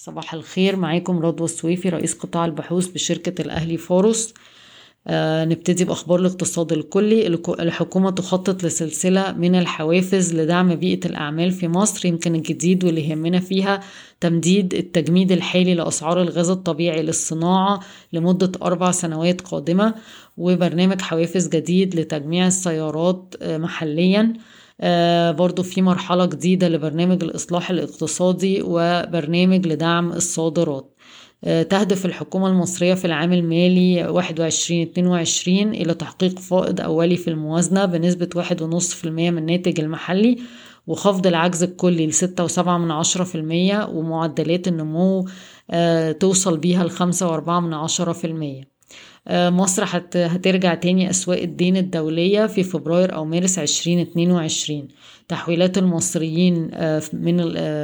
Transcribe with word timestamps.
صباح 0.00 0.34
الخير 0.34 0.76
معاكم 0.76 1.18
رضوى 1.18 1.44
السويفي 1.44 1.88
رئيس 1.88 2.14
قطاع 2.14 2.44
البحوث 2.44 2.86
بشركة 2.86 3.42
الأهلي 3.42 3.76
فاروس. 3.76 4.34
آه 5.06 5.44
نبتدي 5.44 5.84
بأخبار 5.84 6.20
الاقتصاد 6.20 6.72
الكلي. 6.72 7.26
الحكومة 7.48 8.10
تخطط 8.10 8.64
لسلسلة 8.64 9.32
من 9.32 9.54
الحوافز 9.54 10.34
لدعم 10.34 10.74
بيئة 10.74 11.06
الأعمال 11.06 11.50
في 11.50 11.68
مصر 11.68 12.08
يمكن 12.08 12.34
الجديد 12.34 12.84
واللي 12.84 13.08
يهمنا 13.08 13.40
فيها 13.40 13.80
تمديد 14.20 14.74
التجميد 14.74 15.32
الحالي 15.32 15.74
لأسعار 15.74 16.22
الغاز 16.22 16.50
الطبيعي 16.50 17.02
للصناعة 17.02 17.80
لمدة 18.12 18.52
أربع 18.62 18.90
سنوات 18.90 19.40
قادمة 19.40 19.94
وبرنامج 20.36 21.00
حوافز 21.00 21.48
جديد 21.48 21.96
لتجميع 21.96 22.46
السيارات 22.46 23.34
آه 23.42 23.58
محلياً. 23.58 24.32
برضو 25.32 25.62
في 25.62 25.82
مرحلة 25.82 26.26
جديدة 26.26 26.68
لبرنامج 26.68 27.24
الإصلاح 27.24 27.70
الاقتصادي 27.70 28.62
وبرنامج 28.62 29.66
لدعم 29.66 30.12
الصادرات. 30.12 30.94
آه 31.44 31.62
تهدف 31.62 32.06
الحكومة 32.06 32.48
المصرية 32.48 32.94
في 32.94 33.04
العام 33.04 33.32
المالي 33.32 34.04
21-22 34.22 35.48
إلى 35.48 35.94
تحقيق 35.94 36.38
فائض 36.38 36.80
أولي 36.80 37.16
في 37.16 37.28
الموازنة 37.30 37.84
بنسبة 37.84 38.28
1.5% 38.42 39.06
من 39.06 39.38
الناتج 39.38 39.80
المحلي 39.80 40.36
وخفض 40.86 41.26
العجز 41.26 41.62
الكلي 41.62 42.06
لستة 42.06 42.44
وسبعة 42.44 42.78
من 42.78 42.90
عشرة 42.90 43.24
في 43.24 43.34
المية 43.34 43.84
ومعدلات 43.86 44.68
النمو 44.68 45.28
آه 45.70 46.12
توصل 46.12 46.58
بيها 46.58 46.84
لخمسة 46.84 47.28
وأربعة 47.28 47.60
من 47.60 47.74
عشرة 47.74 48.12
في 48.12 48.26
المية. 48.26 48.77
مصر 49.30 49.84
هترجع 50.14 50.74
تاني 50.74 51.10
أسواق 51.10 51.38
الدين 51.42 51.76
الدولية 51.76 52.46
في 52.46 52.62
فبراير 52.62 53.14
أو 53.14 53.24
مارس 53.24 53.58
2022 53.58 54.88
تحويلات 55.28 55.78
المصريين 55.78 56.70
من 57.12 57.36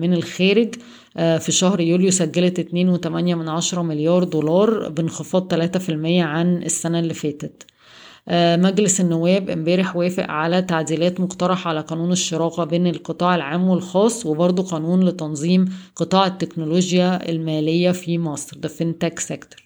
من 0.00 0.14
الخارج 0.14 0.74
في 1.16 1.52
شهر 1.52 1.80
يوليو 1.80 2.10
سجلت 2.10 2.60
2.8 2.60 3.06
من 3.06 3.48
عشرة 3.48 3.82
مليار 3.82 4.24
دولار 4.24 4.88
بانخفاض 4.88 5.54
3% 5.54 5.90
عن 6.06 6.62
السنة 6.62 6.98
اللي 6.98 7.14
فاتت. 7.14 7.66
مجلس 8.62 9.00
النواب 9.00 9.50
امبارح 9.50 9.96
وافق 9.96 10.30
على 10.30 10.62
تعديلات 10.62 11.20
مقترحة 11.20 11.68
على 11.68 11.80
قانون 11.80 12.12
الشراكة 12.12 12.64
بين 12.64 12.86
القطاع 12.86 13.34
العام 13.34 13.68
والخاص 13.68 14.26
وبرضه 14.26 14.62
قانون 14.62 15.04
لتنظيم 15.04 15.64
قطاع 15.96 16.26
التكنولوجيا 16.26 17.30
المالية 17.30 17.90
في 17.90 18.18
مصر 18.18 18.56
the 18.66 18.70
fintech 18.70 19.22
sector. 19.22 19.65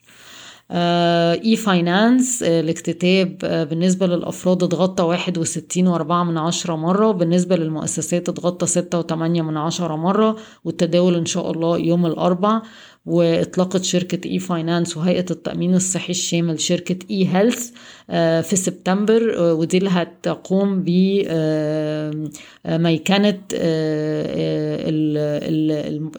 e-finance 0.73 2.43
الاكتتاب 2.43 3.39
بالنسبة 3.71 4.07
للأفراد 4.07 4.63
اتغطى 4.63 5.03
واحد 5.03 5.39
وستين 5.39 5.87
وأربعة 5.87 6.25
من 6.25 6.39
عشرة 6.39 6.77
مرة 6.77 7.07
وبالنسبة 7.09 7.57
للمؤسسات 7.57 8.29
اتغطى 8.29 8.67
ستة 8.67 8.99
وتمانية 8.99 9.43
من 9.43 9.57
عشرة 9.57 9.97
مرة 9.97 10.37
والتداول 10.65 11.15
إن 11.15 11.27
شاء 11.27 11.51
الله 11.51 11.79
يوم 11.79 12.07
الأربع 12.07 12.62
واطلقت 13.07 13.85
شركة 13.85 14.29
e-finance 14.31 14.97
وهيئة 14.97 15.27
التأمين 15.31 15.75
الصحي 15.75 16.11
الشامل 16.11 16.61
شركة 16.61 16.97
e-health 17.11 17.70
في 18.49 18.57
سبتمبر. 18.57 19.34
ودي 19.41 19.79
اللي 19.79 19.91
هتقوم 19.91 20.83
بميكنة 22.67 23.39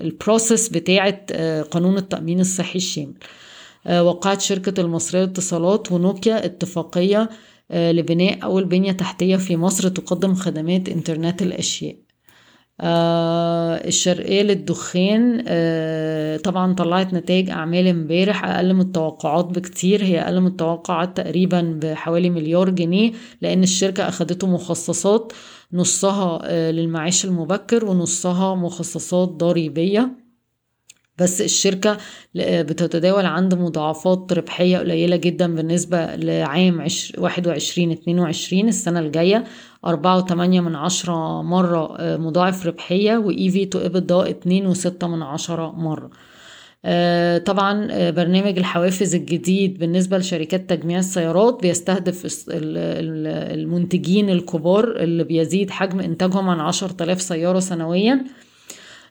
ال 0.02 0.10
process 0.10 0.70
بتاعة 0.70 1.26
قانون 1.62 1.98
التأمين 1.98 2.40
الصحي 2.40 2.76
الشامل. 2.78 3.14
وقعت 3.90 4.42
شركة 4.42 4.82
المصرية 4.82 5.22
للاتصالات 5.22 5.92
ونوكيا 5.92 6.46
اتفاقية 6.46 7.30
لبناء 7.72 8.44
أول 8.44 8.66
بنية 8.66 8.92
تحتية 8.92 9.36
في 9.36 9.58
مصر 9.58 9.90
تقدم 9.90 10.34
خدمات 10.34 10.90
إنترنت 10.90 11.42
الأشياء. 11.42 11.96
الشرقية 13.88 14.42
للدخان 14.42 15.38
طبعا 16.44 16.74
طلعت 16.74 17.14
نتائج 17.14 17.50
أعمال 17.50 17.88
امبارح 17.88 18.46
أقل 18.46 18.74
من 18.74 18.82
التوقعات 18.82 19.46
بكتير. 19.46 20.04
هي 20.04 20.20
أقل 20.22 20.42
من 20.42 20.48
التوقعات 20.48 21.18
تقريبا 21.18 21.80
بحوالي 21.84 22.30
مليار 22.30 22.70
جنيه 22.70 23.12
لأن 23.42 23.64
الشركة 23.64 24.08
أخدته 24.08 24.48
مخصصات 24.48 25.34
نصها 25.74 26.72
للمعاش 26.72 27.26
المبكر 27.26 27.86
ونصها 27.86 28.56
مخصصات 28.56 29.30
ضريبية. 29.30 30.21
بس 31.22 31.42
الشركة 31.42 31.98
بتتداول 32.36 33.26
عند 33.26 33.54
مضاعفات 33.54 34.34
ربحية 34.34 34.78
قليلة 34.78 35.16
جدا 35.16 35.56
بالنسبة 35.56 36.16
لعام 36.16 36.88
واحد 37.18 37.48
وعشرين 37.48 37.92
اتنين 37.92 38.20
وعشرين 38.20 38.68
السنة 38.68 39.00
الجاية. 39.00 39.44
أربعة 39.86 40.18
وتمانية 40.18 40.62
من 40.62 40.76
عشرة 40.76 41.42
مرة 41.42 41.98
مضاعف 42.18 42.66
ربحية 42.68 43.18
وإي 43.18 43.50
في 43.50 43.66
تو 43.66 43.80
إبدا 43.80 44.30
اتنين 44.30 44.68
وستة 44.68 45.08
من 45.08 45.22
عشرة 45.22 45.72
مرة. 45.72 46.10
طبعا 47.40 47.88
برنامج 48.12 48.58
الحوافز 48.58 49.16
الجديد 49.16 49.80
بالنسبة 49.80 50.18
لشركات 50.18 50.70
تجميع 50.70 51.00
السيارات 51.00 51.62
بيستهدف 51.62 52.48
المنتجين 52.50 54.30
الكبار 54.30 54.96
اللي 54.96 55.24
بيزيد 55.24 55.70
حجم 55.70 56.00
إنتاجهم 56.00 56.50
عن 56.50 56.60
عشر 56.60 56.90
تلاف 56.90 57.22
سيارة 57.22 57.60
سنويا. 57.60 58.14
آه 58.14 58.51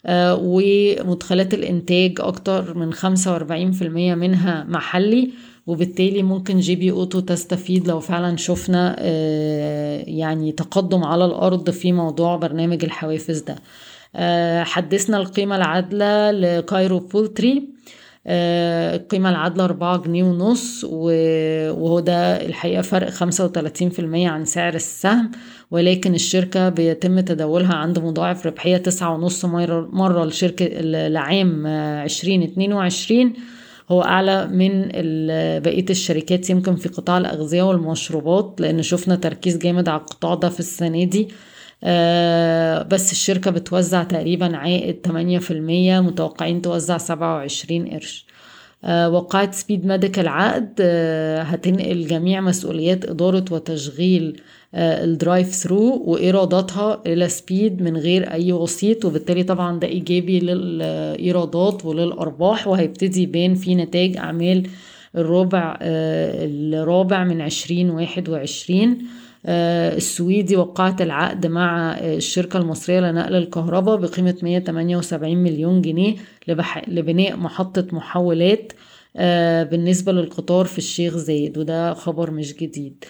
ومدخلات 0.08 1.54
الإنتاج 1.54 2.14
أكتر 2.20 2.78
من 2.78 2.92
45% 2.94 3.82
منها 3.82 4.64
محلي 4.68 5.30
وبالتالي 5.66 6.22
ممكن 6.22 6.58
GB 6.60 6.90
Auto 6.90 7.20
تستفيد 7.20 7.88
لو 7.88 8.00
فعلا 8.00 8.36
شفنا 8.36 8.96
آه 8.98 10.04
يعني 10.06 10.52
تقدم 10.52 11.04
على 11.04 11.24
الأرض 11.24 11.70
في 11.70 11.92
موضوع 11.92 12.36
برنامج 12.36 12.84
الحوافز 12.84 13.40
ده. 13.40 13.56
آه 14.16 14.62
حدثنا 14.62 15.16
القيمة 15.16 15.56
العادلة 15.56 16.30
ل 16.30 16.42
Cairo 16.42 16.98
Poultry. 16.98 17.68
القيمة 18.26 19.30
العادلة 19.30 19.64
أربعة 19.64 19.96
جنيه 19.96 20.22
ونص 20.24 20.84
وهو 20.84 22.00
ده 22.00 22.46
الحقيقة 22.46 22.82
فرق 22.82 23.10
خمسة 23.10 23.44
وتلاتين 23.44 23.90
في 23.90 23.98
المية 23.98 24.28
عن 24.28 24.44
سعر 24.44 24.74
السهم. 24.74 25.30
ولكن 25.70 26.14
الشركة 26.14 26.68
بيتم 26.68 27.20
تداولها 27.20 27.74
عند 27.74 27.98
مضاعف 27.98 28.46
ربحية 28.46 28.76
تسعة 28.76 29.14
ونص 29.14 29.44
مرة 29.44 30.24
لشركة 30.24 30.66
لعام 31.08 31.66
عشرين 32.04 32.42
اتنين 32.42 32.72
وعشرين. 32.72 33.32
هو 33.90 34.02
أعلى 34.02 34.46
من 34.46 34.88
بقية 35.62 35.86
الشركات 35.90 36.50
يمكن 36.50 36.76
في 36.76 36.88
قطاع 36.88 37.18
الأغذية 37.18 37.62
والمشروبات 37.62 38.60
لأن 38.60 38.82
شفنا 38.82 39.14
تركيز 39.16 39.58
جامد 39.58 39.88
على 39.88 40.00
القطاع 40.00 40.34
ده 40.34 40.48
في 40.48 40.60
السنة 40.60 41.04
دي. 41.04 41.28
آه 41.28 41.30
بس 42.88 43.12
الشركة 43.12 43.50
بتوزع 43.50 44.02
تقريبا 44.02 44.56
عائد 44.56 44.96
8% 45.06 45.52
متوقعين 46.00 46.62
توزع 46.62 46.98
27 46.98 47.88
قرش. 47.88 48.26
آه 48.84 49.08
وقعت 49.10 49.54
Speed 49.54 49.86
Medical 49.86 50.28
عقد 50.28 50.74
آه 50.80 51.42
هتنقل 51.42 52.06
جميع 52.06 52.40
مسؤوليات 52.40 53.04
إدارة 53.04 53.44
وتشغيل 53.50 54.40
ال 54.74 55.48
drive-through 55.54 56.02
وإيراداتها 56.06 57.02
إلى 57.06 57.28
Speed 57.28 57.82
من 57.82 57.96
غير 57.96 58.32
أي 58.32 58.52
وسيط 58.52 59.04
وبالتالي 59.04 59.42
طبعا 59.42 59.78
ده 59.78 59.86
إيجابي 59.88 60.40
للإيرادات 60.40 61.84
وللأرباح 61.84 62.68
وهيبتدي 62.68 63.22
يبان 63.22 63.54
في 63.54 63.74
نتائج 63.74 64.16
أعمال 64.16 64.66
الربع 65.16 65.78
الرابع 65.82 67.24
من 67.24 67.40
عشرين 67.40 67.90
واحد 67.90 68.28
وعشرين. 68.28 68.98
السويدي 69.46 70.56
وقعت 70.56 71.02
العقد 71.02 71.46
مع 71.46 71.98
الشركة 71.98 72.56
المصرية 72.58 73.00
لنقل 73.00 73.34
الكهرباء 73.34 73.96
بقيمة 73.96 74.36
178 74.42 75.36
مليون 75.36 75.82
جنيه 75.82 76.14
لبناء 76.88 77.36
محطة 77.36 77.86
محولات 77.92 78.72
بالنسبة 79.70 80.12
للقطار 80.12 80.64
في 80.64 80.78
الشيخ 80.78 81.16
زايد 81.16 81.58
وده 81.58 81.94
خبر 81.94 82.30
مش 82.30 82.54
جديد. 82.56 83.04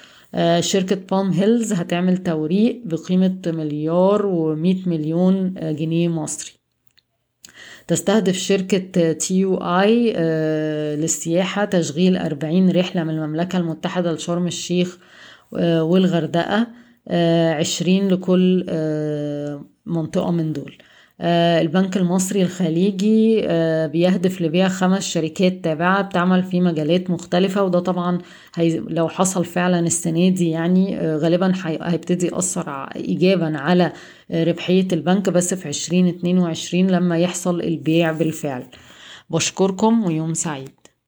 شركة 0.60 0.96
Palm 1.10 1.30
Hills 1.30 1.72
هتعمل 1.72 2.16
توريق 2.16 2.82
بقيمة 2.84 3.40
مليار 3.46 4.26
ومئة 4.26 4.88
مليون 4.88 5.54
جنيه 5.54 6.08
مصري. 6.08 6.52
تستهدف 7.88 8.36
شركة 8.36 9.12
TUI 9.12 10.12
للسياحة 10.96 11.64
تشغيل 11.64 12.16
40 12.16 12.70
رحلة 12.70 13.04
من 13.04 13.10
المملكة 13.14 13.56
المتحدة 13.58 14.12
لشرم 14.12 14.46
الشيخ 14.46 14.98
والغردقة 15.52 16.66
عشرين 17.58 18.08
لكل 18.08 18.66
منطقة 19.86 20.30
من 20.30 20.52
دول. 20.52 20.78
البنك 21.22 21.96
المصري 21.96 22.42
الخليجي 22.42 23.40
بيهدف 23.88 24.42
لبيع 24.42 24.68
خمس 24.68 25.02
شركات 25.02 25.64
تابعة 25.64 26.02
بتعمل 26.02 26.42
في 26.42 26.60
مجالات 26.60 27.10
مختلفة 27.10 27.62
وده 27.62 27.78
طبعا 27.78 28.18
هي 28.54 28.78
لو 28.78 29.08
حصل 29.08 29.44
فعلا 29.44 29.80
السنة 29.80 30.28
دي 30.28 30.50
يعني 30.50 30.98
غالبا 30.98 31.52
هيبتدي 31.64 32.26
يأثر 32.26 32.70
إيجابا 32.96 33.58
على 33.58 33.92
ربحية 34.30 34.88
البنك. 34.92 35.28
بس 35.30 35.54
في 35.54 35.68
عشرين 35.68 36.06
اتنين 36.06 36.38
وعشرين 36.38 36.90
لما 36.90 37.18
يحصل 37.18 37.60
البيع 37.60 38.12
بالفعل. 38.12 38.62
بشكركم 39.30 40.04
ويوم 40.04 40.34
سعيد. 40.34 40.79